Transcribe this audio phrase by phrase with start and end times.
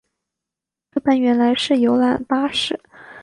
[0.91, 2.79] 这班原来是游览巴士